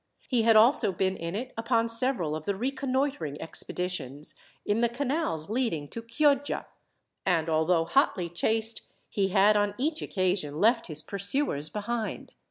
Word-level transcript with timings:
He 0.27 0.41
had 0.41 0.55
also 0.55 0.91
been 0.91 1.15
in 1.15 1.35
it 1.35 1.53
upon 1.55 1.87
several 1.87 2.35
of 2.35 2.45
the 2.45 2.55
reconnoitring 2.55 3.39
expeditions, 3.39 4.33
in 4.65 4.81
the 4.81 4.89
canals 4.89 5.47
leading 5.51 5.87
to 5.89 6.01
Chioggia, 6.01 6.65
and 7.23 7.47
although 7.47 7.85
hotly 7.85 8.27
chased 8.27 8.81
he 9.09 9.27
had, 9.27 9.55
on 9.55 9.75
each 9.77 10.01
occasion, 10.01 10.59
left 10.59 10.87
his 10.87 11.03
pursuers 11.03 11.69
behind. 11.69 12.33